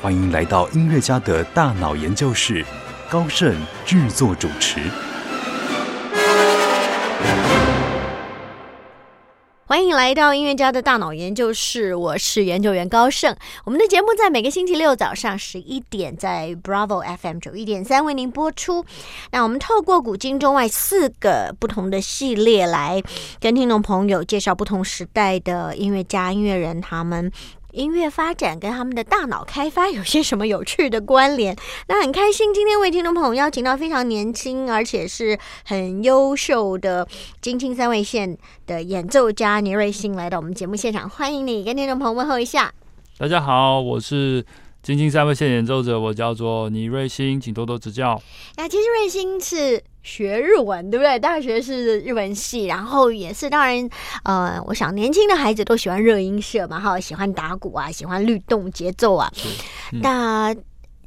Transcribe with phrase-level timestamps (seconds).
[0.00, 2.64] 欢迎来到音乐家的大脑研究室，
[3.10, 3.52] 高盛
[3.84, 4.78] 制作主持。
[9.66, 13.36] 欢迎来到音乐家的大脑研究室，我是研究员高盛。
[13.64, 18.84] 我们的节目在每个星期六早上十一点，在 Bravo FM 九一点三为您播出。
[19.32, 23.02] 那我们透过古今中外四个不同的系列，来
[23.40, 27.32] 跟听众朋友介绍不同时代的音乐家、音乐人，他们。
[27.72, 31.54] 音乐发展跟他们的大脑开发有些什么有趣的关联？
[31.88, 37.06] 那很开心，今天为听众朋友邀请到非常年轻而且是很优秀的
[37.42, 42.72] 金青三位线的演奏家倪瑞星来到我们节目现场，欢迎你跟听众朋友问候一下。
[43.18, 44.44] 大家好，我是
[44.88, 48.18] 金青三位线演奏者，我叫做倪瑞星，请多多指教。
[48.56, 49.84] 那其实瑞星是。
[50.00, 51.18] 学日文对不对？
[51.18, 53.90] 大学是日文系，然后也是当然，
[54.24, 59.30] 呃，我想年轻的孩子都喜欢热音社嘛，哈，喜欢打鼓啊，喜欢律动节奏啊。
[60.00, 60.54] 那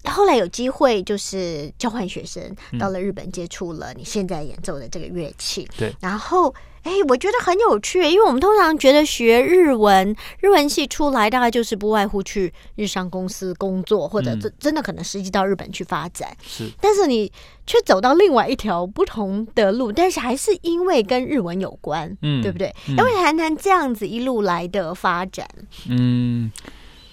[0.04, 2.44] 后来有机会就是交换学生
[2.78, 5.68] 到了日本，接触了你现在演奏的这个乐器。
[5.76, 6.54] 对，然后。
[6.84, 16.36] 哎，我觉得很有趣，因为我们通常觉得学日文，日文系出来大概就是不外乎去日商公司工作，或者真真的可能实际到日本去发展。
[16.42, 17.32] 是，但是你
[17.68, 22.74] 却走到另外一条不同的路，但是还是因为跟日文有关，嗯，对不对？
[22.98, 25.48] 要不要谈谈这样子一路来的发展？
[25.88, 26.52] 嗯，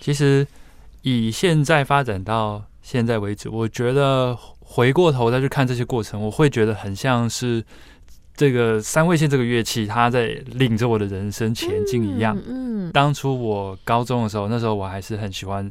[0.01, 0.47] 其实
[1.03, 7.63] 以现在发展到现在为止，我觉得回过头再去看这些过程，我会觉得很像是。
[8.39, 12.41] 这个三味线这个乐器，它在领着我的人生前进一样。
[12.47, 15.69] 嗯，当初我高中的时候，那时候我还是很喜欢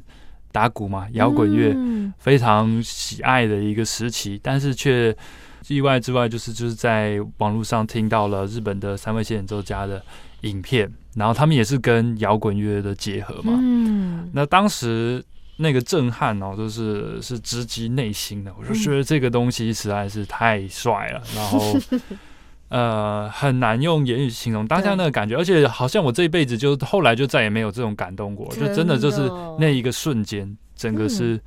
[0.52, 1.74] 打鼓嘛，摇滚乐
[2.20, 4.38] 非常喜爱的一个时期。
[4.44, 5.16] 但是却
[5.70, 10.04] 意外之外，就是就是在网络上听到了日本的三味线演奏家的
[10.42, 13.58] 影片，然后他们也是跟摇滚乐的结合嘛。
[13.62, 15.24] 嗯，那当时
[15.56, 18.54] 那个震撼哦，就是是直击内心的。
[18.60, 21.80] 我就觉得这个东西实在是太帅了，然后。
[22.70, 31.40] 呃，很难用言语形容当下那个感觉，而且好像我这一辈子就后来就再也没有这种感动过，就真的就是那一个瞬间，整个是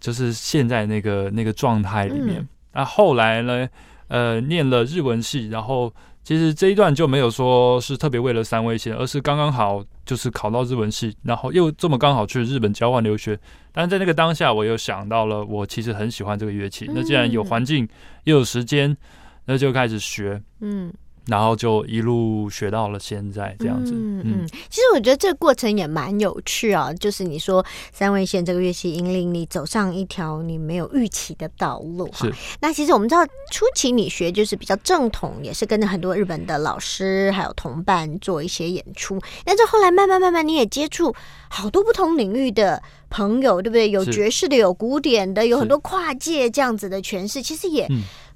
[0.00, 2.44] 就是现在那个那个状态里面。
[2.72, 3.68] 那后来呢，
[4.08, 13.38] 呃，念了日文系，然后其实这一段就没有说是特别为了三位线，而是刚刚好就是考到日文系，然后又这么刚好去日本交换留学。
[13.70, 16.90] 但是在那个当下，我又想到了，我其实很喜欢这个乐器。
[16.92, 17.88] 那既然有环境
[18.24, 18.96] 又有时间。
[19.48, 20.92] 那就开始学，嗯，
[21.24, 23.92] 然后就一路学到了现在这样子。
[23.94, 26.92] 嗯嗯，其实我觉得这个过程也蛮有趣啊。
[26.92, 32.10] 就是你说三味线这个乐器引领你走上一条你没有预期的道路。
[32.12, 32.30] 是。
[32.60, 39.18] 那其实我们知道初期你学就是比较正统，也是跟着很多日本的老师还有同伴做一些演出。
[39.46, 41.14] 但是后来慢慢慢慢你也接触
[41.48, 43.88] 好多不同领域的朋友，对不对？
[43.88, 47.88] 有爵士的，有古典的，有很多跨界这样子的诠释，其实也。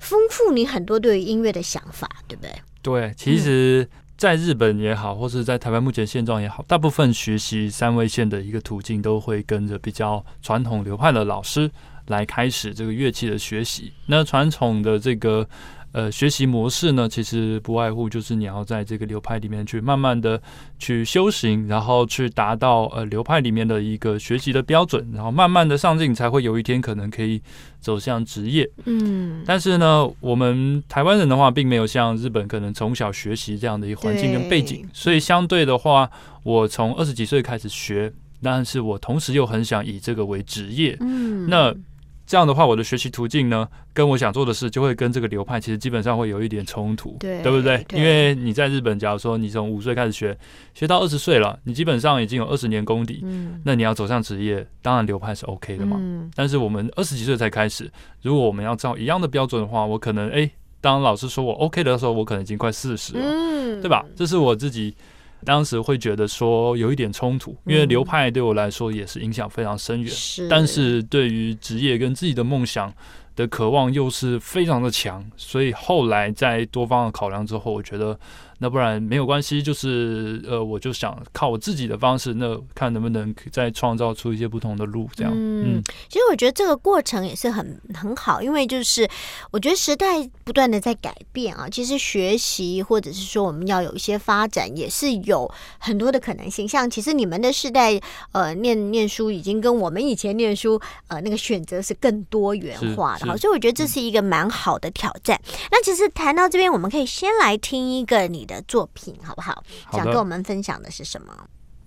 [0.03, 2.53] 丰富你很多对于音乐的想法，对不对？
[2.83, 11.71] 对，其实在日本也好，或是在台湾目前现状也好，大部分学习三位线的一个途径，都会跟着比较传统流派的老师
[12.09, 13.93] 来开始这个乐器的学习。
[14.07, 15.49] 那传统的这个。
[15.93, 20.41] 呃，学习模式呢，其实不外乎就是你要在这个流派里面去慢慢的
[20.79, 27.43] 去修行，然后去达到呃流派里面的一个学习的标准，然后慢慢的上进，才会有一天可能可以
[27.79, 28.67] 走向职业。
[28.87, 36.11] 嗯，但是呢，我们台湾人的话，并没有像日本可能从小学习这样的一个环境跟背景，所以相对的话，
[36.43, 38.11] 我从二十几岁开始学，
[38.43, 40.97] 但是我同时又很想以这个为职业。
[41.01, 41.75] 嗯，那。
[42.27, 47.85] 这样的话，我的学习途径呢，跟我想做的事就会跟这个流派其实基本上会有一点冲突，对，对不对？
[47.93, 50.37] 因为你在日本，假如说你从五岁开始学，
[50.73, 55.97] 学到二十岁了，你基本上已经有二十年功底，嗯，那你要走上职业，当然流派是 OK 的嘛。
[56.01, 57.91] 嗯，但是我们二十几岁才开始，
[58.23, 60.49] 如果我们要照一样的标准的话，我可能哎，
[60.81, 64.05] 当老师说我 OK 的时候，我可能已经快四十了，嗯，对吧？
[64.17, 64.95] 这是我自己。
[65.45, 70.11] 当时会觉得说有一点冲突，因为流派对我来说也是影响非常深远。
[70.11, 72.93] 是，但是对于职业跟自己的梦想，
[73.35, 78.19] 的渴望又是非常的强，所以后来在多方的考量之后，我觉得。
[78.63, 85.33] 那不然没有关系，就是呃，我就想靠我自己的方式，那看能不能再创造出一些不同的路，这样。
[85.35, 89.09] 嗯，其实我觉得这个过程也是很很好，因为就是
[89.51, 96.69] 我觉得时代不断的在改变啊，其实学习或者是说我们要有一些发展，也是有很多的可能性。
[96.69, 98.01] 像其实你们的世代，
[98.31, 105.41] 呃，念念书已经跟我们以前念书，呃，那个选择是更多元化的，所以我觉得这是一个蛮好的挑战。
[105.73, 108.52] 那其实谈到这边，我们可以先来听一个你的。
[108.55, 109.63] 的作品好不好？
[109.93, 111.33] 想跟我们分享的是什么？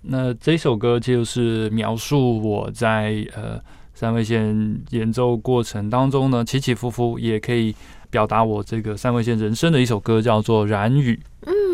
[0.02, 3.60] 那这首歌就是描述我在呃
[3.94, 7.74] 三味线演奏过程当中呢起起伏伏，也可以
[8.10, 11.20] 表达我这个三味线人生的一首歌，叫做《燃雨》，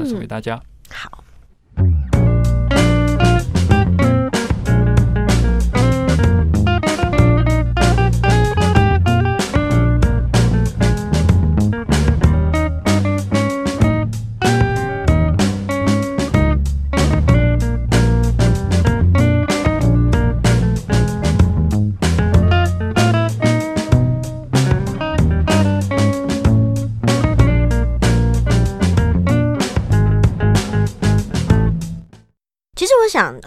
[0.00, 0.61] 嗯，送给大家。
[0.91, 1.23] 好。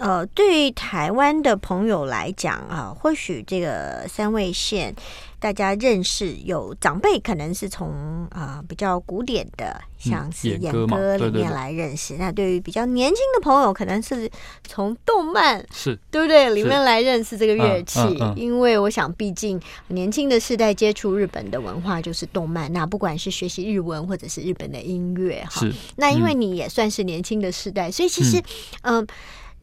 [0.06, 4.94] 呃，对于台湾的朋友来讲啊，或许这个三味线
[5.40, 12.14] 大家认识有长辈可能是从啊比较古典的，像是演歌里面来认识。
[12.18, 14.30] 那对于比较年轻的朋友，可能是
[14.62, 17.98] 从动漫是对不对里面来认识这个乐器？
[18.36, 25.66] 因为我想，毕竟年轻的世代接触日本的文化就是动漫，那不管是学习日文或者是日本的音乐哈。
[25.96, 28.40] 那因为你也算是年轻的世代，所以其实
[28.82, 29.04] 嗯。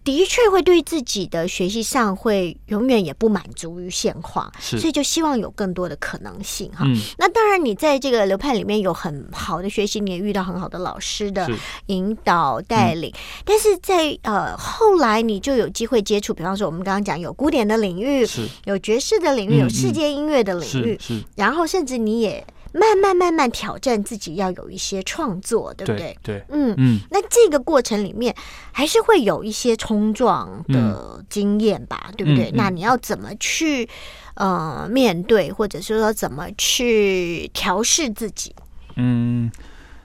[0.04, 6.86] 的确会对自己的学习上会永远也不满足于现况，所以就希望有更多的可能性哈。
[7.18, 11.48] 那当然，你在这个流派里面有很好的学习，你也遇到很好的老师的
[11.86, 13.14] 引导带领，
[13.46, 18.28] 但是在呃后来你就有机会接触，比方说我们刚刚讲有古典的领域，
[18.66, 21.00] 有爵士的领域，有世界音乐的领域，
[21.36, 22.46] 然后甚至你也。
[22.74, 26.18] 慢慢慢慢挑战自己，要有一些创作，对不对？
[26.24, 27.00] 对，嗯嗯。
[27.12, 28.36] 那这个过程里面，
[28.72, 32.52] 还是会有一些冲撞的经验吧，对不对？
[32.52, 33.88] 那你要怎么去
[34.36, 38.56] 呃面对，或者是说怎么去调试自己？
[38.96, 39.52] 嗯，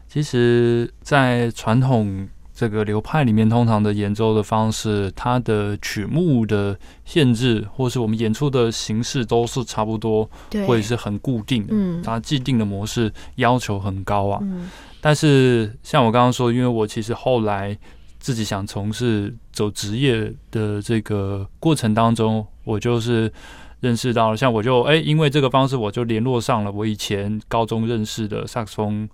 [0.09, 2.29] 其实，在传统。
[2.59, 10.29] 这个流派里面，通常的演奏的方式，它的曲目的限制，或是我们演出的形式，都是差不多，
[10.67, 11.69] 或者是很固定的。
[11.71, 14.41] 嗯，它既定的模式要求很高啊。
[14.43, 14.69] 嗯，
[15.01, 17.79] 但是像我刚刚说，因为我其实后来
[18.19, 23.33] 自己想从事走职业的这个过程当中，我就是
[23.79, 29.09] 认识到了，像我就哎，因为这个方式，我就联络上了我以前高中认识的萨克斯风。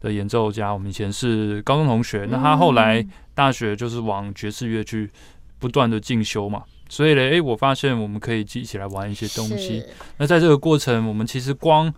[0.00, 5.10] 的演奏家，我们以前是高中同学，那他后来大学就是往爵士乐去
[5.58, 9.84] 不断的进修嘛，所以嘞，哎，我发现我们可以一起来玩一些东西。
[10.16, 11.92] 那在这个过程，我们其实光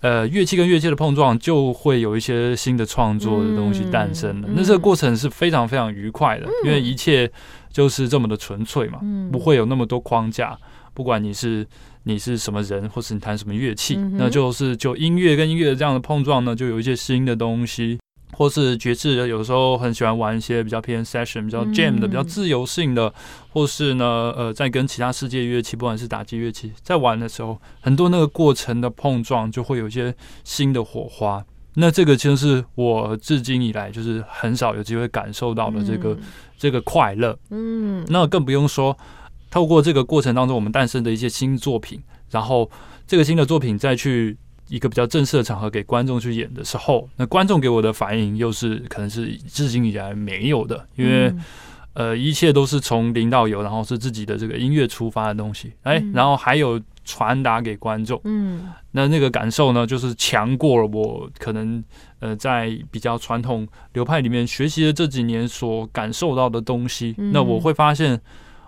[0.00, 4.48] 呃乐器跟乐器的碰撞，就会有一些新的创作的东西诞生了。
[4.54, 7.30] 那这个过程是非常非常愉快的，因为一切
[7.70, 10.58] 就是这么的纯粹嘛，不会有那么多框架，
[10.92, 11.66] 不管你是。
[12.04, 17.98] 你是什么人，或是你弹什么乐器，那就是就音乐跟音乐的这样的碰撞呢，就有一些新的东西，
[18.32, 23.12] 或是爵士有时候很喜欢玩一些比较偏 session、比较 jam 的、比较自由性的，
[23.48, 31.42] 或是呢，呃，在跟其他世界乐器，不管是打击乐器，在玩的时候，很多那个过程的碰撞就会有一些新的火花。
[31.76, 36.16] 那这个其实是我至今以来就是很少有机会感受到的这个
[36.58, 37.36] 这个快乐。
[37.50, 38.96] 嗯，那更不用说。
[39.54, 42.68] 透过这个过程当中，我们诞生的一些新作品，然后
[43.06, 44.36] 这个新的作品再去
[44.68, 51.32] 一个比较正式的场合给观众去演的时候，那观众给我的反应又是可能是至今以来没有的，因为
[51.92, 61.80] 呃一切都是从零到有，然后是自己的这个音乐出发的东西，哎，然后还有传达给观众，嗯，那那个感受呢，就是强过了我可能
[62.18, 68.20] 呃在比较传统流派里面学习的这几年所感受到的东西，那我会发现。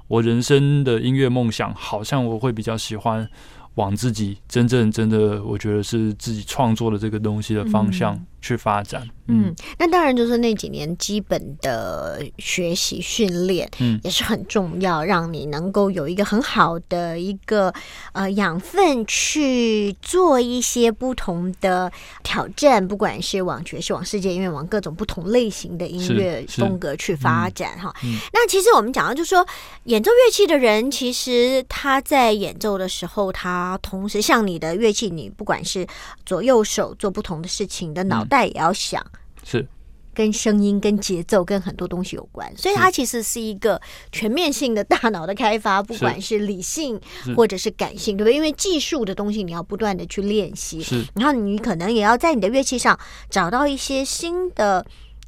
[0.08, 3.28] 我人生的音乐梦想，好像我会比较喜欢
[3.75, 8.18] 往自己真正真的，我觉得是自己创作的这个东西的方向。
[8.47, 9.09] 去发展。
[9.29, 14.00] 嗯，那当然就是那几年基本的学习训练，嗯。
[14.05, 17.75] 也是很重要，让你能够有一个很好的一个
[18.12, 21.91] 呃养分去做一些不同的
[22.23, 27.93] 挑战，不管是往爵士、往世界音乐、往各种不同类型的音乐风格去发展哈。
[28.05, 28.17] 嗯。
[28.33, 29.45] 那其实我们讲到，就是说
[29.85, 35.85] 演奏乐器的人，其实他在演奏的时候，他同时像你的乐器，你不管是
[36.25, 39.05] 左右手做不同的事情，你的脑嗯袋也要想。
[39.43, 39.66] 是
[40.12, 43.78] 跟声音、跟节奏、跟很多东西有关，所以它其实是一个
[44.11, 46.99] 全面性的大脑的开发，不管是理性
[47.37, 48.35] 或者是感性，对不对？
[48.35, 54.85] 因为技术的东西你要不断的去练习，是然后你可能也要在你的乐器上找到一些新的。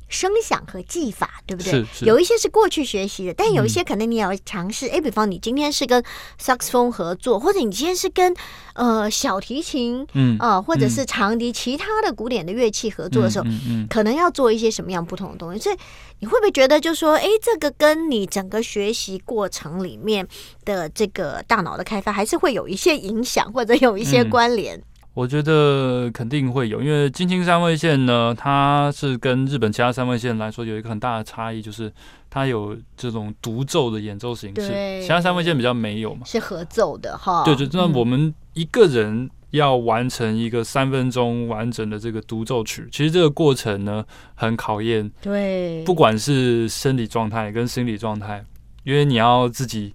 [0.08, 1.72] 声响和技法，对不对？
[1.72, 4.88] 是是有一些是过去学习的，但有一些可能你也要尝试。
[4.88, 6.02] 哎、比方你今天是跟
[6.38, 8.34] 萨克斯风合作，或者你今天是跟
[8.74, 15.76] 呃小提琴嗯啊、或者嗯是长笛、其他的古典的乐器合作的时候，嗯嗯可能要做一些什么样不同的东西，所以
[16.20, 20.26] 你会不会觉得，就说，哎，这个跟你整个学习过程里面
[20.64, 24.82] 的这个大脑的开发，还是会有一些影响，或者有一些嗯关联？
[25.18, 31.92] 我觉得肯定会有，因为金青三味线呢，它是跟日本其他三味线来说有一个很大的差异，就是
[32.30, 36.20] 它有这种独奏的演奏形式，其他三味线比较没有嘛。
[36.24, 37.42] 是合奏的哈？
[37.44, 44.04] 对，就那嗯我们一个人要完成一个三分钟完整的这个独奏曲，其实这个过程呢
[44.36, 48.44] 很考验，对，不管是生理状态跟心理状态，
[48.84, 49.92] 因为你要自己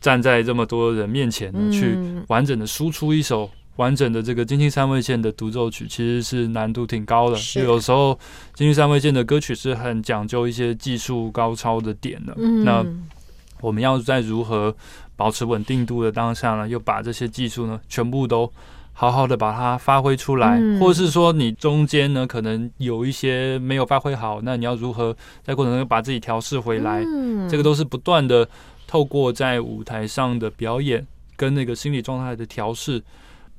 [0.00, 7.36] 站在这么多人面前呢，去嗯完整的输出一首完整的这个金星三味线的独奏曲，其实是难度挺高的。
[7.36, 8.18] 是就有时候
[8.54, 12.34] 金星三味线的歌曲是很讲究一些技术高超的点的。
[12.36, 12.84] 嗯，那
[13.60, 14.74] 我们要在如何
[15.16, 18.52] 保持稳定度的当下呢，又把这些技术呢全部都
[18.92, 27.02] 好好的把它发挥出来，嗯或者是说你中间呢可能有一些没有发挥好，那你要如何在过程中把自己调试回来？
[27.06, 28.48] 嗯这个都是不断的
[28.86, 31.04] 透过在舞台上的表演
[31.36, 33.02] 跟那个心理状态的调试，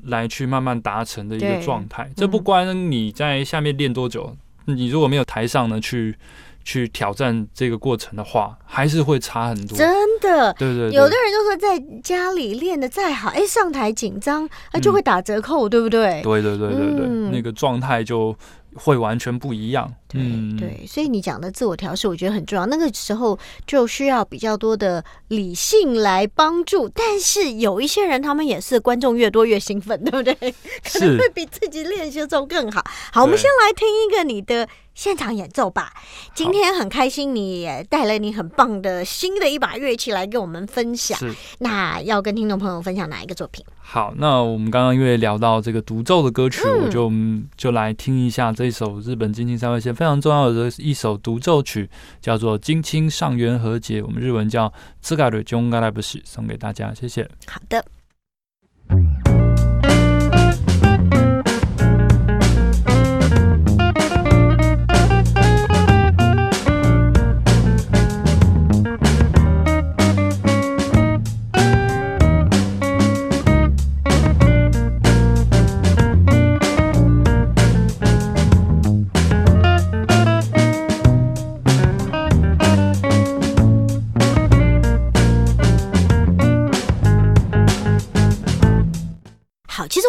[0.03, 2.09] 来去慢慢达成的一个状态。
[2.15, 4.35] 这不关你在下面练多久，
[4.65, 6.15] 你如果没有台上呢去
[6.63, 9.77] 去挑战这个过程的话，还是会差很多。
[9.77, 9.87] 真
[10.19, 10.53] 的。
[10.53, 16.21] 对对对，有的人就说在家里练的再好，哎，上台紧张，哎，就会打折扣，对不对？
[16.23, 18.35] 对对对对对，嗯那个状态就
[18.73, 19.93] 会完全不一样。
[20.15, 22.65] 嗯，对，所以你讲的自我调试，我觉得很重要。
[22.65, 30.33] 那个时候就需要比较多的理性来帮助，但是有一些人，他们也是观众越多越兴奋，对不对？
[30.83, 32.83] 可能会比自己练习的时候更好。
[33.11, 35.91] 好，我们先来听一个你的现场演奏吧。
[36.33, 41.17] 今天很开心，你也带了你很棒的新的一把乐器来跟我们分享。
[41.17, 41.33] 是。
[41.59, 43.65] 那要跟听众朋友分享哪一个作品？
[43.87, 51.89] 好，那我们刚刚因为聊到这个独奏的歌曲，嗯我就嗯就来听一下这首日本金青三味线非常非常重要的一首独奏曲，
[52.21, 54.69] 叫做《金青上元和解》，我们日文叫
[55.01, 57.27] 《自嘎的中嘎拉不喜》，送给大家，谢谢。
[57.47, 57.83] 好的。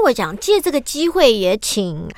[0.07, 2.09] 我想借这个机会也请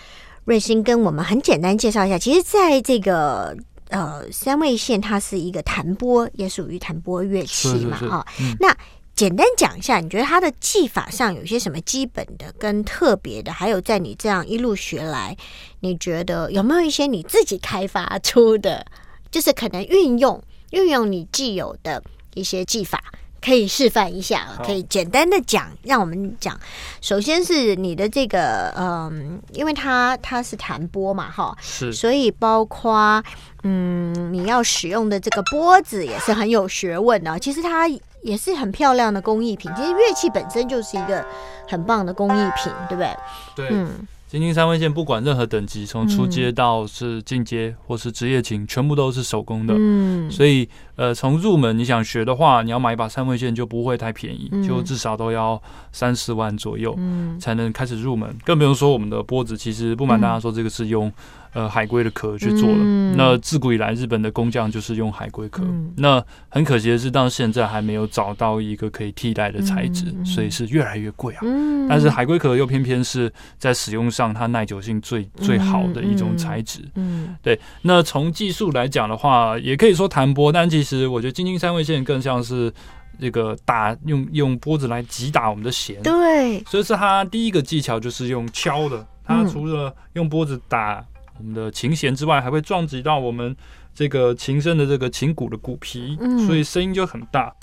[0.44, 2.18] 瑞星跟我们很简单介绍一下。
[2.18, 3.56] 其实，在这个
[3.88, 8.26] 呃三味线，它是一个弹拨，也属于弹拨乐器嘛哈。
[8.40, 8.76] 嗯那
[9.14, 13.52] 简单讲一下，你觉得它的技法上有些什么基本的跟特别的？
[13.52, 15.34] 还有在你这样一路学来，
[15.80, 18.84] 你觉得有没有一些你自己开发出的，
[19.30, 20.40] 就是可能运用
[20.70, 22.04] 运用你既有的
[22.34, 23.02] 一些技法？
[23.40, 26.58] 可以示范一下，可以简单的讲，让我们讲。
[27.00, 33.22] 首先是你的这个，嗯，因为它它是弹拨嘛，哈，是所以包括
[33.62, 37.38] 嗯，你要使用的这个拨子也是很有学问的。
[37.38, 37.88] 其实它
[38.22, 39.70] 也是很漂亮的工艺品。
[39.76, 41.24] 其实乐器本身就是一个
[41.68, 43.16] 很棒的工艺品，对不对？
[43.54, 43.68] 对。
[43.70, 43.90] 嗯，
[44.28, 49.72] 金金三味线不管任何等级，从初阶到是进阶或是职业琴，全部都是手工的。
[49.78, 55.60] 嗯，所以，呃，从入门你想学的话，你要买一把三味线就不会太便宜，嗯就至少都要
[55.92, 56.94] 三十万左右。
[56.98, 59.56] 嗯才能开始入门，更不用说我们的波子。
[59.56, 61.10] 其实不瞒大家说，这个是用
[61.58, 62.76] 呃海龟的壳去做了。
[62.78, 65.64] 嗯那自古以来，日本的工匠就是用海龟壳。
[65.64, 71.40] 嗯那很可惜的是，到现在还没有找到一个可以替代的材质，所以是越来越贵啊。
[71.42, 76.80] 嗯但是海龟壳又偏偏是在使用上它耐久性最最好的一种材质。
[76.94, 82.72] 嗯对，那从技术来讲的话，也可以说弹拨，但其实我觉得金金三味线更像是
[83.18, 86.00] 这个打用用拨子来击打我们的弦。
[86.02, 91.04] 对，所以是他第一个技巧就是用敲的，它嗯除了用拨子打
[91.38, 93.56] 我们的琴弦之外，还会撞击到我们
[93.94, 97.54] 这个琴身的这个琴骨的骨皮，嗯所以声音就很大。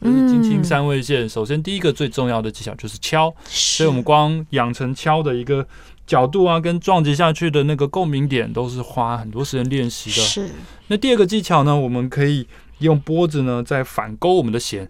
[0.00, 5.66] 这是金青三味线，首先第一个最重要的技巧就是敲，所以我们光养成敲的一个
[6.06, 10.24] 角度啊，跟撞击下去的那个共鸣点，都是花很多时间练习的。
[10.24, 10.50] 是
[10.88, 12.46] 那第二个技巧呢，我们可以
[12.78, 14.88] 用拨子呢再反勾我们的弦。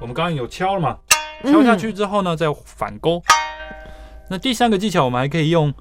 [0.00, 0.96] 我们刚刚有敲了嘛，
[1.44, 3.20] 敲下去之后呢，再反勾。
[4.30, 5.74] 那第三个技巧，我们还可以用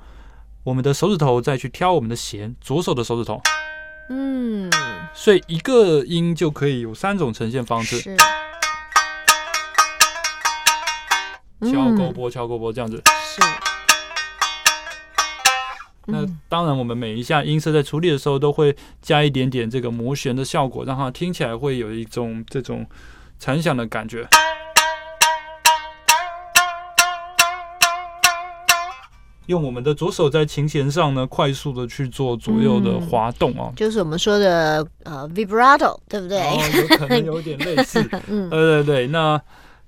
[0.64, 3.40] 我们的手指头再去挑我们的弦，左手的手指头，
[4.10, 4.72] 嗯。
[5.14, 8.18] 所以一个音就可以有三种呈现方式：是。
[11.72, 12.98] 敲勾拨、敲勾拨这样子。
[13.24, 13.42] 是。
[16.06, 22.86] 那嗯当然，我们每一下音色在处理的时候，都会加一点点这个磨弦的效果，让它听起来会有一种这种
[23.40, 24.28] 残响的感觉。
[29.46, 33.72] 用我们的左手在琴弦上呢，快速的去做左右的滑动哦。
[33.78, 36.38] 就是我们说的呃 vibrato，对不对？
[36.42, 38.06] 哦，有可能有点类似。
[38.28, 39.42] 嗯对对对，那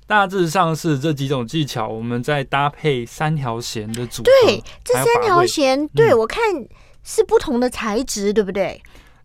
[0.07, 4.31] 大致上是这几种技巧，我们再搭配三条弦的组合。
[4.45, 6.41] 对，这三条弦，对嗯我看
[7.03, 8.81] 是不同的材质，对不对？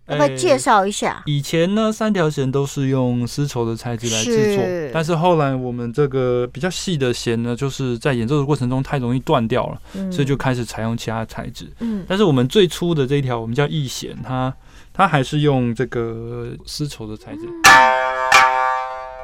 [0.07, 1.23] 要不要呃介绍一下？
[1.27, 11.71] 以前呢，三条弦都是用丝绸的材质来制作，但是后来我们这个比较细的弦呢，就是在演奏的过程中太容易断掉了，嗯所以就开始采用其他材质。
[11.81, 14.55] 嗯但是我们最初的这一条，我们叫翼弦，它
[14.93, 17.41] 它还是用这个丝绸的材质。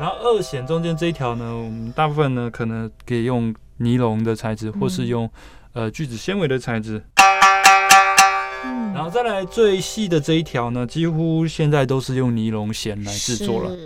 [0.01, 5.31] 然后二弦中间这一条呢，我们大部分呢可能可以用尼龙的材质，或是用
[5.75, 7.03] 呃聚酯纤维的材质。
[7.17, 7.40] 嗯
[9.01, 13.71] 然后再来最细的这一条呢，几乎现在都是用尼龙弦来制作了。
[13.71, 13.83] 是。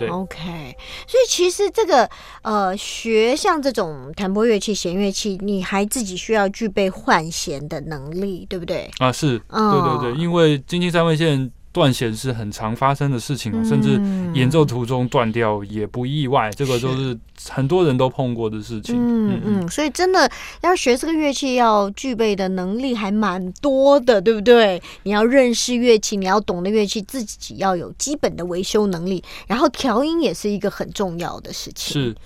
[0.00, 0.08] 对。
[0.08, 0.76] OK，
[1.06, 2.10] 所以其实这个
[2.42, 8.90] 呃，学像这种弹拨乐器、弦乐器，你还自己需要具备换弦的能力，对不对？
[8.98, 10.12] 啊，是，哦对对。
[10.12, 17.16] 对，因为金金三味线断弦是很常发生的事情哦，甚至嗯演奏途中断掉也不意外，这个都是
[17.48, 18.96] 很多人都碰过的事情。
[18.98, 20.30] 嗯嗯，所以真的
[20.62, 24.82] 要学这个乐器，要具备的能力还蛮多的，对不对？
[25.04, 31.92] 你要认识乐器，你要懂得乐器，自己要有基本的维修能力，然后调音也是一个很重要的事情。
[31.92, 32.16] 是。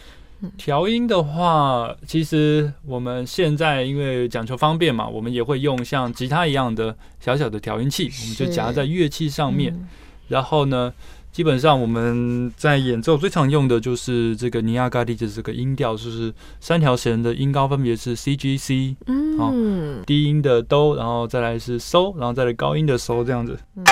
[0.57, 9.73] 调音的话，其实我们现在因为讲求方便嘛，我们也会用像吉他一样的小小的调音器，我们就夹在乐器上面。
[9.73, 9.88] 嗯。
[10.29, 10.92] 然后呢，
[11.33, 23.59] 基本上我们在演奏最常用的就是这个尼亚嘎蒂的这个音调，就是三条弦的音高分别是 C、G、C，嗯，低音的哆，然后再来是嗦，然后再来高音的嗦这样子。
[23.77, 23.85] 嗯。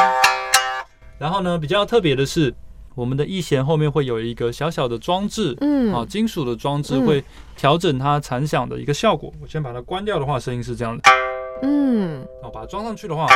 [1.18, 2.52] 然后呢，比较特别的是，
[2.94, 5.57] 我们的一弦后面会有一个小小的装置。
[5.61, 7.24] 嗯啊，金属的装置嗯会
[7.57, 9.33] 调整它残响的一个效果。
[9.40, 11.02] 我先把它关掉的话，声音是这样的；
[11.62, 13.26] 嗯然后把它装上去的话，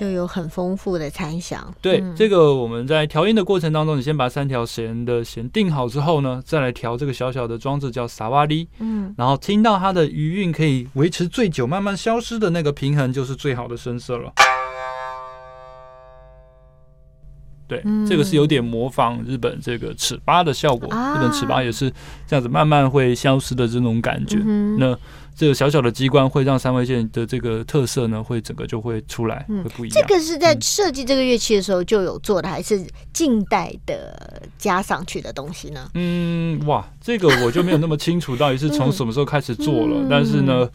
[0.00, 1.70] 就有很丰富的猜想。
[1.82, 14.32] 对，嗯这个我们在调音的过程当中，你先把三条弦的弦定好之后呢，再来调这个小小的装置叫萨瓦利，嗯然后听到它的余韵可以维持最久，慢慢消失的那个平衡，就是最好的声色了。
[17.70, 18.04] 对，嗯。
[18.04, 21.14] 这个是有点模仿日本这个尺八的效果，啊。
[21.14, 21.88] 日本尺八也是
[22.26, 24.38] 这样子慢慢会消失的这种感觉。
[24.44, 24.98] 嗯那
[25.36, 29.62] 这个小小的机关会让三味线的这个特色呢，会整个就会出来，嗯。
[29.64, 29.96] 会不一样。
[29.96, 35.88] 这个是在设计这个乐器的时候就有做的，还是近代的加上去的东西呢？
[35.94, 40.08] 嗯，哇，这个我就没有那么清楚到底是从什么时候开始做了，嗯。
[40.10, 40.68] 但是呢，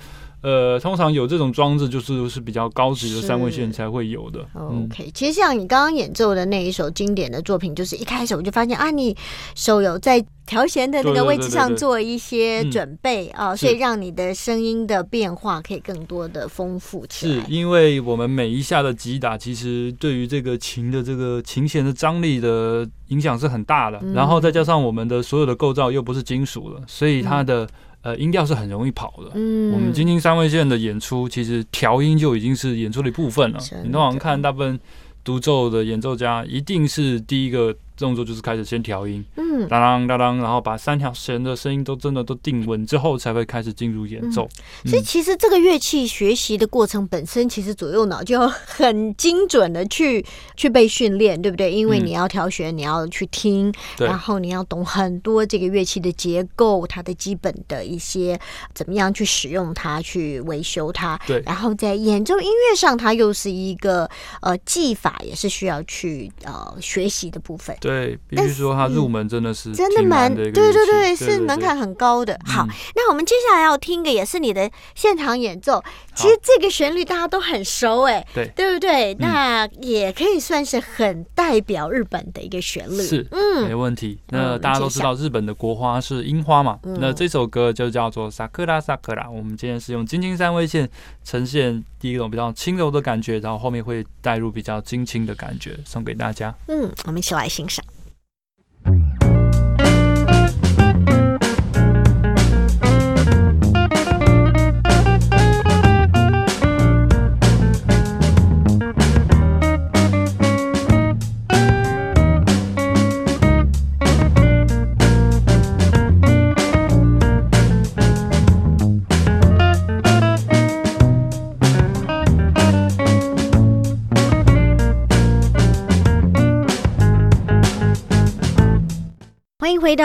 [0.45, 4.45] 呃，通常有这种装置就是是比较高级的三味线才会有的。
[4.53, 9.17] 嗯，OK，其实像你刚刚演奏的那一首经典的作品，就是一开始我就发现啊，你
[9.55, 17.51] 手有在调弦的那个位置上做一些嗯准备啊，是所以让你的声音的变化可以更多的丰富起来是。
[17.51, 27.67] 因为我们每一下的击打，其实对于这个琴的这个琴弦的张力的影响是很大的，嗯然后再加上我们的所有的构造又不是金属了，所以它的。
[28.05, 29.31] 呃音调是很容易跑的。
[29.33, 29.73] 嗯。
[29.73, 33.59] 我们京津三味线的演出，其实调音就已经是演出的一部分了。
[33.83, 34.79] 你通常看大部分
[35.23, 44.47] 独奏的演奏家，一定是第一个动作就是开始先调音，嗯，当当当当，然后把三条弦的声音都真的都定稳之后，才会开始进入演奏。
[44.85, 51.71] 所以其实这个乐器学习的过程本身，其实左右脑就要很精准的去去被训练，对不对？
[51.71, 58.39] 因为嗯你要调弦，你要去听，对然后你要懂很多这个乐器的结构，它的基本的一些
[58.73, 61.19] 怎么样去使用它，去维修它。
[61.25, 64.09] 对然后在演奏音乐上，它又是一个
[64.41, 67.75] 呃技法，也是需要去呃学习的部分。
[67.85, 72.35] 对，必须说它入门真的是真的蛮对对对，是门槛很高的。
[72.43, 75.83] 好嗯，那我们接下来要听的也是你的现场演奏。
[76.15, 79.13] 其实这个旋律大家都很熟，哎，对对不对？
[79.13, 83.03] 嗯那也可以算是很代表日本的一个旋律。
[83.03, 84.17] 是嗯没问题。
[84.31, 86.79] 嗯那大家都知道日本的国花是樱花嘛？
[86.83, 89.25] 嗯那这首歌就叫做《sakura sakura》。
[89.31, 90.89] 我们今天是用金青三味线
[91.23, 96.55] 呈现第一种比较轻柔的感觉，然后后面会带入比较惊轻的感觉，送给大家。
[96.67, 97.74] 嗯，我们一起来欣赏。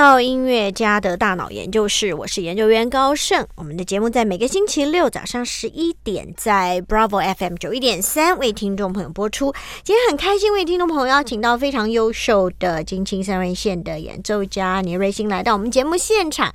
[0.01, 3.47] 到音乐家的大脑研究室，我是研究员高盛。
[3.55, 9.53] 我们的节目在每个星期六早上十一点，在 Bravo FM 九一点三为听众朋友播出。
[9.85, 16.51] 今天很开心为听众朋友邀请到非常优秀的金青三味线的演奏家倪瑞星来到我们节目现场。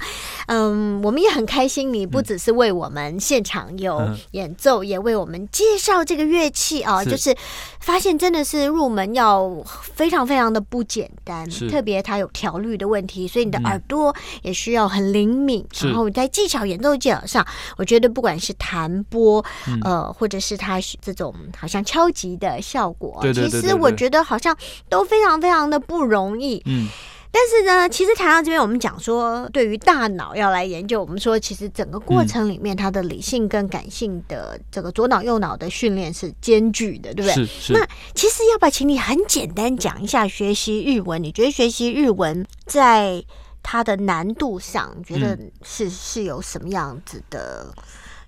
[0.47, 7.35] 嗯，我们也很开心，你不只是为我们现场有嗯演奏，也为我们介绍这个乐器啊，是就是
[7.79, 9.47] 发现真的是入门要
[9.93, 15.65] 非常非常的不简单，特别它有调律的问题，所以你的嗯耳朵也需要很灵敏。
[15.73, 17.45] 是然后在技巧演奏技巧上，
[17.75, 24.55] 我觉得不管是弹拨，嗯呃，或者是它是这种好像敲击的效果，对对对对其实我觉得好像
[24.87, 26.61] 都非常非常的不容易。
[26.65, 26.87] 嗯，
[27.35, 37.33] 但是呢，其实谈到这边，我们讲说，对于大脑要来研究，我们说其实整个过程里面，它的理性跟感性的这个左脑右脑的训练是兼具的，对不对？
[37.33, 37.73] 是是。
[37.73, 41.21] 那其实要不要请你很简单讲一下学习日文？
[41.21, 43.21] 你觉得学习日文在
[43.61, 47.67] 它的难度上，你觉得是、是有什么样子的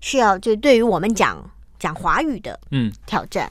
[0.01, 0.37] 需要？
[0.37, 3.49] 就对于我们讲讲华语的嗯，挑战，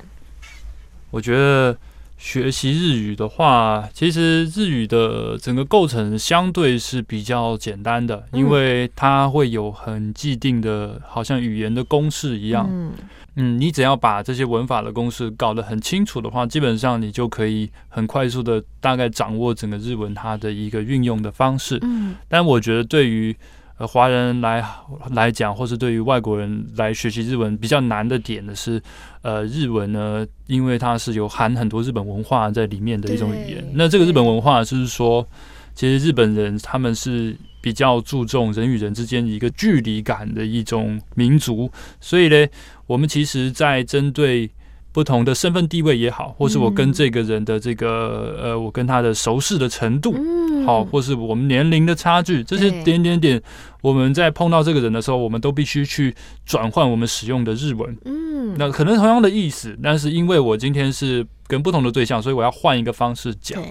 [1.11, 1.75] 我觉得
[2.19, 12.67] 学习日语的话，其实日语的整个构成相对是比较简单的，嗯因为它会有很既定的，好像语言的公式一样。
[12.71, 12.93] 嗯
[13.39, 21.79] 嗯，你只要把这些文法的公式搞得很清楚的话，基本上你就可以很快速的大概掌握整个日文它的一个运用的方式。
[21.83, 23.37] 嗯但我觉得对于
[23.79, 24.65] 呃华人来
[25.11, 28.83] 来讲，或是对于外国人来学习日文比较难的点的是，
[29.23, 33.65] 呃，日文呢，因为它是有含很多日本文化在里面的一种语言。
[33.75, 35.27] 那这个日本文化就是说，
[35.75, 42.47] 其实日本人他们是比较注重人与人之间一个距离感的一种民族，所以呢，
[42.87, 44.51] 我们其实在针对。
[44.97, 46.93] 不同的身份地位也好，或是我跟嗯。
[46.95, 50.65] 这个人的这个呃，我跟他的熟识的程度，嗯。
[50.65, 53.39] 好，或是我们年龄的差距，这些点点点，
[53.83, 56.15] 我们在碰到这个人的时候，我们都必须去
[56.47, 57.95] 转换我们使用的日文。
[58.07, 63.63] 嗯，那可能同样的意思，但是因为我今天是跟不同的对象，所以我要换一个方式讲。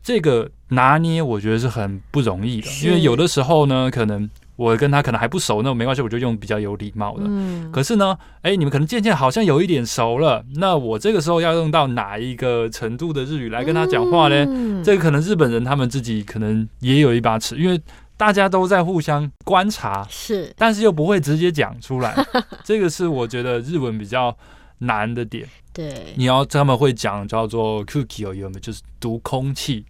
[0.00, 7.22] 这个拿捏，我觉得是很不容易的，因为有的时候呢，可能我跟他可能还不熟，那没关系，我就用比较有礼貌的。
[7.28, 14.44] 嗯，可是呢，哎，你们可能渐渐好像有一点熟了，那我这个时候要用到哪一个程度的日语来跟他讲话呢？
[14.48, 17.80] 嗯这个可能日本人他们自己可能也有一把尺，因为
[18.16, 22.12] 大家都在互相观察，是但是又不会直接讲出来。
[22.64, 24.36] 这个是我觉得日文比较
[24.78, 25.46] 难的点。
[25.72, 29.84] 对，你要他们会讲叫做 cookie 有有没有，就是读空气，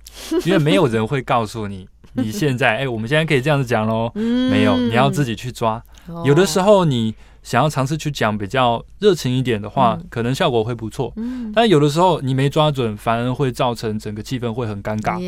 [0.45, 1.89] 因为没有人会告诉你。
[2.23, 4.51] 你现在，哎、我们现在可以这样子讲喽，嗯。
[4.51, 5.83] 没有，你要自己去抓。
[6.07, 6.23] 哦。
[6.27, 10.07] 有的时候你想要尝试去讲比较热情一点的话，嗯。
[10.11, 11.13] 可能效果会不错。
[11.17, 15.19] 嗯，但有的时候你没抓准，反而会造成整个气氛会很尴尬。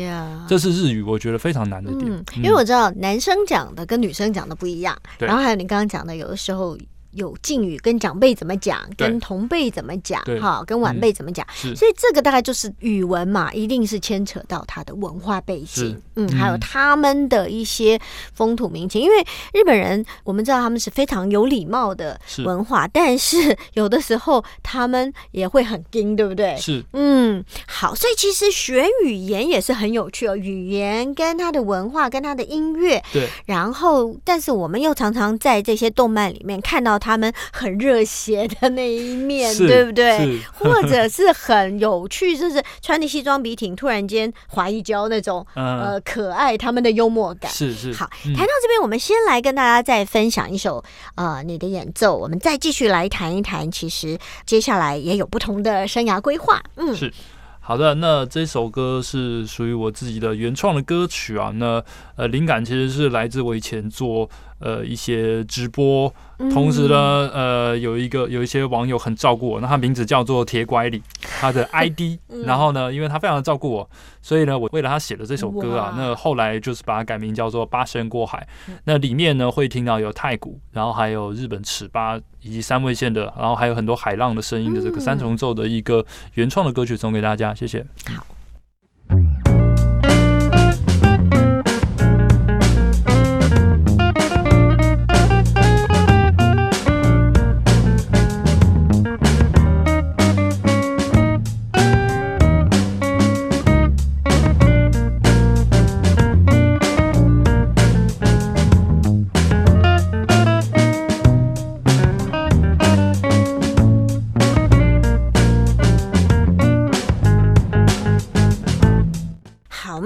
[0.47, 2.11] 这是日语我觉得非常难的点。
[2.11, 6.77] 嗯，因为我知道男生讲的跟女生讲的不一样，然后还有你刚刚讲的，有的时候
[7.11, 11.45] 有敬语，跟长辈怎么讲，跟同辈怎么讲对，哈，跟晚辈怎么讲。
[11.53, 11.75] 是。
[11.75, 17.99] 所以这个大概就是语文嘛，一定是牵扯到他的文化背景，嗯，还有嗯他们的一些
[18.33, 19.01] 风土民情。
[19.01, 26.55] 因为日本人，我们知道他们是非常有礼貌的文化，但是有的时候他们也会很硬，对不对？
[26.57, 26.83] 是。
[26.93, 33.27] 嗯，好，所以其实学语言也是很有趣哦，语言跟他的文化跟他的音乐，对。
[33.45, 40.39] 然后但是我们又常常在这些动漫里面看到他们很热血的那一面，对不对？
[40.53, 47.51] 或者是很有趣，就是穿着西装笔挺，突然间滑一跤那种， 嗯呃，可爱他们的幽默感。
[47.51, 50.81] 是是好，嗯谈到这边，我们先来跟大家再分享一首
[51.15, 56.61] 呃你的演奏，我们再继续来谈一谈，其实接下来也有不同的生涯规划。
[56.75, 57.11] 嗯，是
[57.63, 61.51] 好的，那这首歌是属于我自己的原创的歌曲啊。
[61.55, 61.81] 那
[62.15, 64.29] 呃，灵感其实是来自我以前做
[64.61, 66.13] 呃一些直播，
[66.51, 71.01] 同时呢，呃，有一个有一些网友很照顾我，那他名字叫做铁拐李，
[71.39, 72.43] 他的 ID，嗯。
[72.43, 73.89] 然后呢，因为他非常的照顾我，
[74.21, 85.01] 所以呢，我为了他写了这首歌啊，那后来就是把它改名叫做《八仙过海》嗯，那里面呢会听到有太鼓，然后还有日本尺八以及三味线的，然后还有很多海浪的声音的这个嗯。
[85.01, 87.85] 三重奏的一个原创的歌曲送给大家，谢谢。
[88.15, 88.25] 好，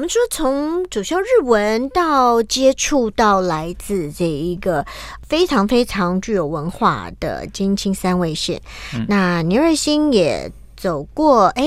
[0.05, 4.85] 们说从主修日文到接触到来自这一个
[5.27, 8.61] 非常非常具有文化的金青三味线，
[8.93, 11.65] 嗯那倪瑞欣也走过，哎，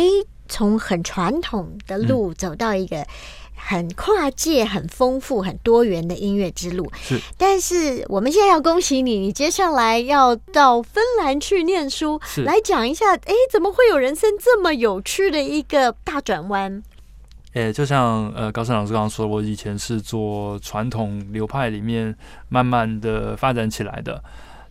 [0.49, 3.05] 从很传统的路走到一个。
[3.61, 7.21] 很跨界、很丰富、很多元的音乐之路，是。
[7.37, 16.83] 但是我们现在要恭喜你，你接下来要到芬兰去念书，来讲一下，哎，怎么会有人生这么有趣的一个大转弯？
[17.59, 22.15] 诶、就像呃高胜老师刚刚说，我以前是做传统流派里面
[22.49, 24.23] 慢慢的发展起来的，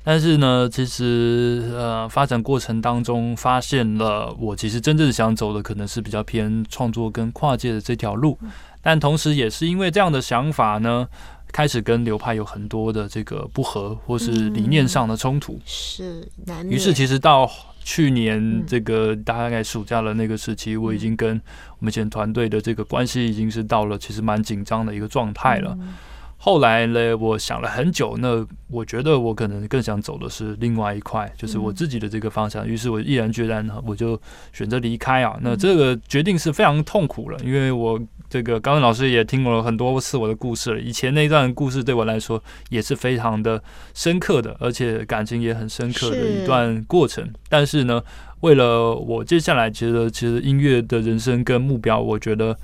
[0.05, 8.39] 但是呢，其实呃发展过程当中发现了，我其实真正想走的可能是比较偏创作跟跨界的这条路，
[8.81, 11.05] 但同时也是因为这样的想法呢，
[11.51, 16.65] 开始跟流派有很多的这个不合或是理念上的冲突，是难。
[16.69, 17.51] 于是其实到
[17.87, 18.65] 去年嗯。
[18.67, 21.41] 这个大概暑假的那个时期，我已经跟
[21.79, 25.73] 我们以前团队的这个关系已经是到了其实蛮紧张的一个状态了。
[25.79, 25.95] 嗯
[26.39, 32.65] 后来呢，我想了很久，那我觉得我可能更想走的是另外一块，就是我自己的这个方向。
[32.65, 34.19] 于是我毅然决然，我就
[34.53, 35.37] 选择离开啊。
[35.41, 40.79] 那这个决定是非常痛苦了，因为我这个高文老师也听了很多次我的故事了。
[40.79, 43.61] 以前那段故事对我来说也是非常的
[43.95, 47.27] 深刻的，而且感情也很深刻的一段过程。
[47.49, 48.01] 但是呢，
[48.41, 52.57] 为了我接下来觉得，其实音乐的人生跟目标，我觉得。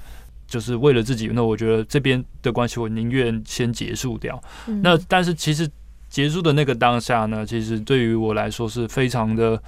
[0.54, 4.39] 就是为了自己，那我觉得这边的关系，我宁愿先结束掉。
[4.68, 5.68] 嗯那但是其实
[6.10, 9.60] 结束的那个当下呢，其实对于我来说是非常的，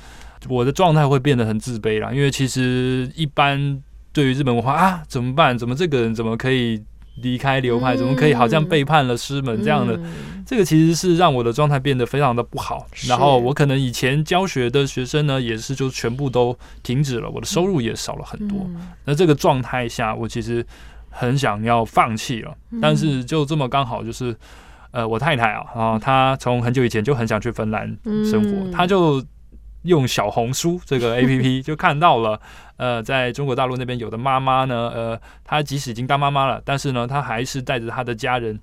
[0.48, 2.14] 我的状态会变得很自卑啦。
[2.14, 3.82] 因为其实一般
[4.14, 5.58] 对于日本文化啊，怎么办？
[5.58, 6.80] 怎么这个人怎么可以
[7.22, 7.96] 离开流派？
[7.96, 9.96] 嗯怎么可以好像背叛了师门这样的？
[9.98, 12.86] 嗯这个其实是让我的状态变得非常的不好。
[13.08, 18.60] 然后我可能以前教学的学生呢，也是就全部都停止了，我的收入也少了很多。
[18.70, 20.64] 嗯那这个状态下，我其实
[21.10, 24.36] 很想要放弃了，嗯但是就这么刚好就是，
[24.92, 27.88] 呃，我太太啊，啊，她从很久以前就很想去芬兰
[28.30, 29.20] 生活，嗯她就
[29.86, 32.40] 用小红书这个 A P P 就看到了，
[32.78, 38.60] 呃，在中国大陆那边有的妈妈呢，呃，她即使已经当妈妈了，但是呢，她还是带着她的家人。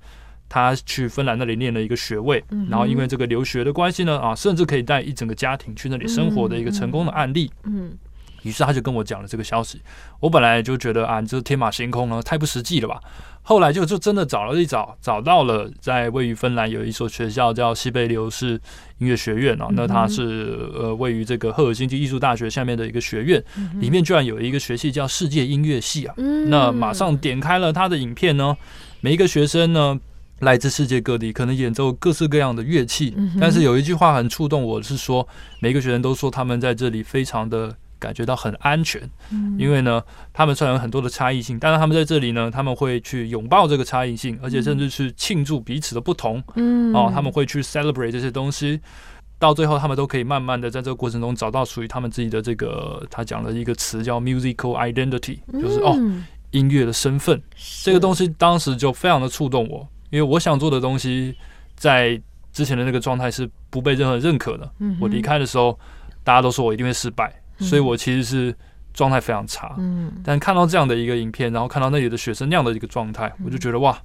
[0.48, 7.50] 她去芬兰那里念了一个学位，嗯然后因为这个留学的关系呢，啊，甚至可以带一整个家庭去那里生活的一个成功的案例。
[7.64, 7.96] 嗯
[8.42, 9.80] 于是他就跟我讲了这个消息。
[10.20, 13.00] 我本来就觉得啊，你这天马行空了，太不实际了吧。
[13.44, 18.60] 后来就就真的找了一找，找到了在位于芬兰有一所学校叫西贝流士
[18.98, 23.42] 音乐学院啊，那它是呃位于这个赫尔辛基艺术大学下面的一个学院，
[23.80, 26.14] 里面居然有一个学系叫世界音乐系啊。
[26.18, 28.56] 嗯那马上点开了他的影片呢，
[29.00, 29.98] 每一个学生呢。
[30.42, 35.24] 来自世界各地，可能演奏各式各样的乐器，嗯但是有一句话很触动我，是说
[35.60, 39.56] 每个学生都说他们在这里非常的感觉到很安全，嗯。
[39.56, 46.42] 因为呢，他们虽然有很多的差异性，但是他们在这里呢，他们会去拥抱这个差异性，而且甚至去庆祝彼此的不同。
[46.56, 46.92] 嗯。
[46.92, 48.80] 哦，他们会去 celebrate 这些东西。
[49.38, 57.42] 到最后他们都可以慢慢的在这个过程中找到属于他们自己的这个，他讲了一个词叫 musical identity，就是哦嗯音乐的身份。
[57.82, 61.34] 这个东西西当时就非常的触动我，因为我想做的东西
[61.74, 62.20] 在
[62.52, 64.70] 之前的那个状态是不被任何人认可的。
[65.00, 65.76] 我离，开的时候，
[66.22, 68.54] 大家都说我一定会失败，嗯所以我其实是
[68.92, 69.74] 状态非常差。
[69.78, 73.96] 嗯但看到这样的一个影片，然后看到那里的学生那样的一个状态，我就觉得哇，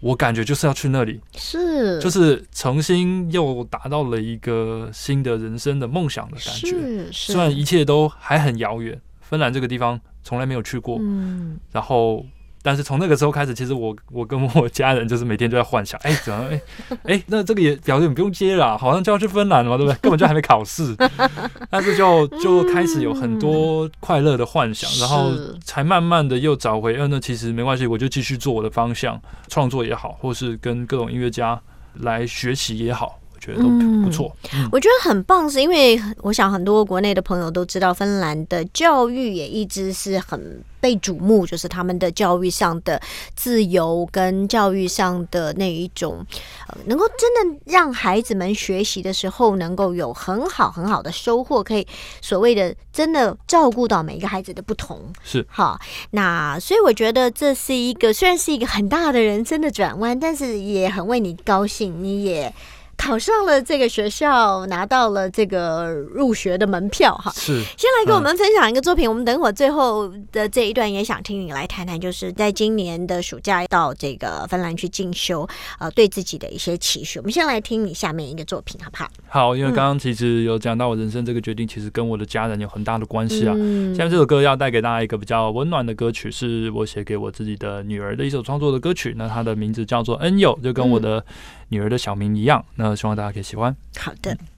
[0.00, 6.68] 我感觉就是要去那里，是就是重新又达到了一个新的人生的梦想的感觉。
[6.68, 12.24] 是是，虽然一切都还很遥远，芬兰这个地方从来没有去过，嗯然后。
[12.66, 16.60] 但是从那个时候开始，其实我我跟我家人就是每天都在幻想，哎、怎么哎
[17.04, 19.96] 哎，那这个也表示你不用接了啊，好像就要去芬兰了嘛，对不对？
[20.00, 20.96] 根本就还没考试，
[21.70, 25.30] 但是就就开始有很多快乐的幻想，然后
[25.64, 31.60] 才慢慢的又找回，嗯、那其实没关系，我就继续做我的方向，创作也好，或是跟各种音乐家
[32.00, 34.34] 来学习也好，我觉得都嗯不错。
[34.52, 43.00] 嗯我觉得很棒，是因为我想很多国内的朋友都知道，芬兰的教育也一直是很被瞩目，就是他们的教育上的
[43.34, 46.26] 自由跟教育上的那一种，
[46.68, 51.86] 呃，能够真的让孩子们学习的时候能够有很好很好的收获，可以
[52.20, 55.00] 所谓的真的照顾到每一个孩子的不同。
[55.22, 55.78] 是哈，
[56.10, 62.52] 那所以我觉得这是一个虽然是一个很大的人生的转弯，但是也很为你高兴，你也。
[62.96, 67.30] 考上了这个学校，拿到了这个入学的门票哈。
[67.32, 75.46] 是，先来给我们分享一个作品，我们等会儿最后的这一段也想听你来谈谈，就是在今年的暑假到这个芬兰去进修，
[75.78, 77.18] 呃，对自己的一些期许。
[77.18, 79.08] 我们先来听你下面一个作品，好不好？
[79.28, 83.54] 好，因为嗯刚刚其实有讲到我人生这个决定，其实跟我的家人有很大的关系啊。
[83.56, 89.14] 嗯下面这首歌要带给大家一个比较温暖的歌曲，是我写给我自己的女儿的一首创作的歌曲。
[89.16, 91.24] 那它的名字叫做《恩友》，就跟我的
[91.68, 92.64] 女儿的小名一样。
[92.74, 93.74] 那希望大家可以喜欢。
[93.96, 94.30] 好的。
[94.30, 94.55] 很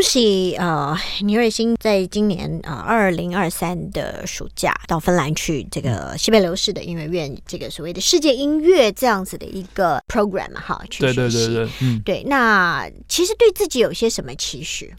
[0.00, 11.46] 恭喜呃倪瑞欣在今年呃二零二三的暑假到芬兰去这个西北流士的音乐院，这个所谓的世界音乐这样子的一个 program 哈，去对对学习。
[11.48, 14.90] 对对，嗯，对那其实对自己有些什么期许？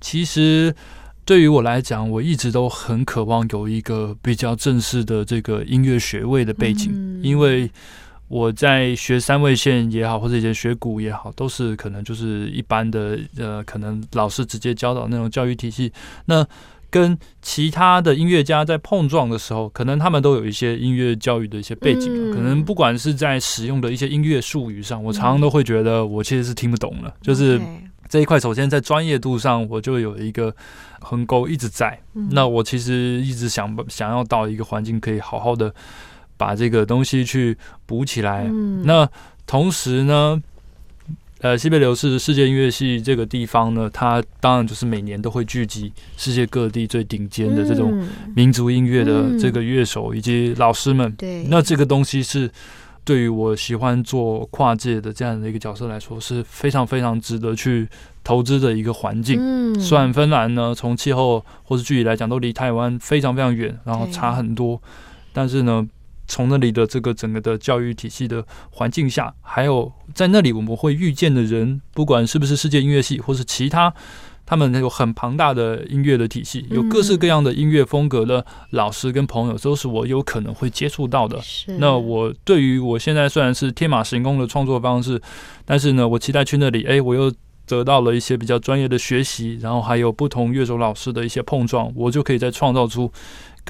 [0.00, 0.74] 其实
[1.26, 7.20] 对于我来讲，我一直都很渴望有一个比较正式的这个音乐学位的背景，嗯。
[7.22, 7.70] 因为
[8.30, 15.92] 我在学三味线也好，或者以前学鼓也好，都是可能就是一般的呃，可能老师直接教导那种教育体系。
[16.26, 16.46] 那
[16.88, 27.60] 跟其他的音乐家在碰撞的时候，可能他们都有一些音乐教育的一些背景啊、嗯可能不管是在使用的一些音乐术语上，我常常都会觉得我其实是听不懂的，就是。
[28.08, 30.52] 这一块，首先在专业度上，我就有一个
[30.98, 31.96] 横沟一直在。
[32.14, 35.72] 嗯那我其实一直想想要到一个环境，可以好好的
[36.40, 38.46] 把这个东西去补起来。
[38.48, 39.06] 嗯那
[39.46, 40.40] 同时呢，
[41.40, 51.12] 呃，西北流士世界音乐系这个地方呢，它当然就是每年都会聚集世界各地最顶尖的这种嗯民族音乐的嗯这个乐手以及老师们。
[51.16, 52.50] 对，那这个东西是
[53.04, 57.88] 对于我喜欢做跨界的这样的一个角色来说，是非常非常值得去
[58.22, 59.38] 投资的一个环境。
[59.40, 64.80] 嗯虽然芬兰呢，从气候或是距离来讲，都离台湾非常非常远，然后差很多，
[65.32, 65.86] 但是呢，
[66.30, 73.92] 从那里的这个整个的教育体系的环境下，还有在那里我们会遇见的人，不管是不是世界音乐系，或是其他。
[74.46, 81.38] 他们有很庞大的音乐的体系，有各式各样的音乐风格的老师跟朋友，都是我有可能会接触到的。
[81.78, 85.22] 那我对于我现在虽然是天马行空的创作方式，
[85.64, 87.32] 但是呢，我期待去那里，哎、我又
[87.64, 93.08] 得到了一些比较专业的学习，然后还有不同乐手老师的一些碰撞，我就可以再创造出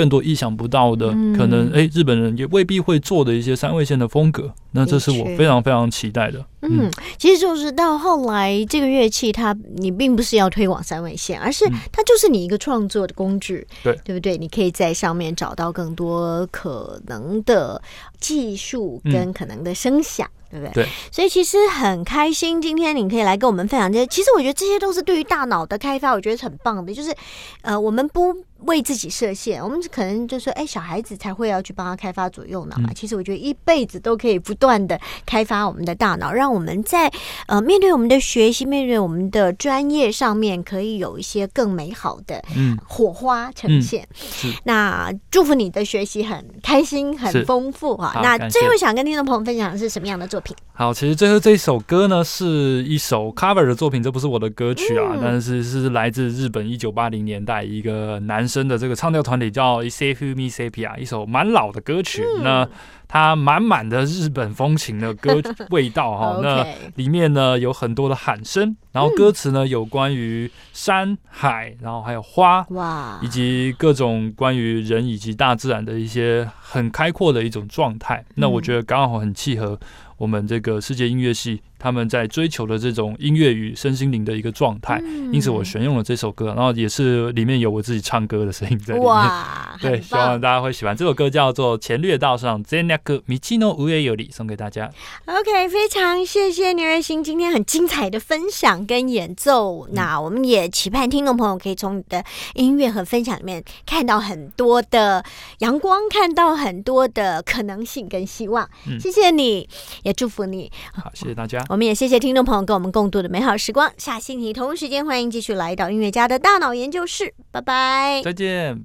[0.00, 4.50] 更多意想不到的，嗯可能哎、日本人也未必会做的一些三味线的风格。
[4.72, 6.44] 那这是我非常非常期待的。
[6.62, 14.36] 嗯，其实就是到后来，这个乐器它你并不是要推广三味线，而是嗯它就是你一个创作的工具，对对不对？
[14.36, 17.80] 你可以在上面找到更多可能的
[18.18, 20.28] 技术跟可能的声响。
[20.50, 20.82] 对不对？
[20.82, 24.06] 对，所以其实很开心，今天你可以来跟我们分享这些。
[24.08, 26.92] 其实我觉得这些都是对于大脑的开发，我觉得是很棒的。
[26.92, 27.14] 就是，
[27.62, 32.88] 呃，我们不为自己设限，我们可能就说，哎，小孩子才会要去帮他开发左右脑嘛。
[32.88, 37.10] 嗯其实我觉得一辈子都可以不断的开发我们的大脑，让我们在
[37.48, 44.06] 呃面对我们的学习、面对我们的专业上面，可以有一些更美好的嗯，火花呈现。
[44.14, 48.20] 是那祝福你的学习很开心、很是丰富啊。
[48.22, 50.54] 那最后想跟听众朋友分享的是什么样的作品？
[50.74, 62.22] 好，其实最后这一首歌呢，是一首 cover 的作品，这不是我的歌曲啊，嗯但是是来自日本一九八零年代一个男生的这个唱调团体叫 Isafu Mi Sepia，一首蛮老的歌曲。
[62.36, 62.68] 嗯那
[63.10, 78.24] 它满满的日本风情的歌 味道哈、那里面呢有很多的喊声，然后歌词呢有关于山海，然后还有花，哇以，及各种关于人以及大自然的一些很开阔的一种状态。
[78.36, 79.76] 那我觉得刚好很契合
[80.16, 85.00] 我们这个世界音乐系他们在追求的这种音乐与身心灵的一个状态。
[85.04, 89.08] 嗯因此我选用了这首歌，然后也是里面有我自己唱歌的声音在里面。
[89.08, 90.40] 哇， 对，希望。
[90.40, 94.90] 大家会喜欢这首歌，叫做《前略道上 Zenaku Michino e y o r i 送给大家。
[95.26, 99.86] OK，非常谢谢牛瑞星今天很精彩的分享跟演奏。
[99.86, 102.22] 嗯那我们也期盼听众朋友可以从你的
[102.54, 105.24] 音乐和分享里面看到很多的
[105.58, 108.68] 阳光，看到很多的可能性跟希望。
[108.88, 109.68] 嗯谢谢你，
[110.02, 110.70] 也祝福你。
[110.92, 111.64] 好，谢谢大家。
[111.70, 113.92] 我们也谢谢听众朋友跟我们共度的美好时光。
[113.96, 117.32] 下星期同一时间，欢迎继续来到音乐家的大脑研究室。
[117.52, 118.22] 拜拜。
[118.24, 118.84] 再见。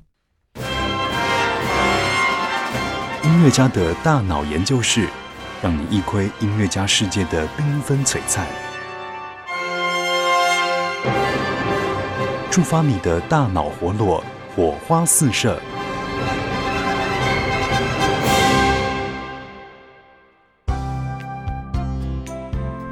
[3.24, 5.08] 音乐家的大脑研究室，
[5.64, 8.46] 让你一窥音乐家世界的缤纷璀璨，
[12.52, 14.24] 触发你的大脑活络，
[14.56, 15.60] 火花四射。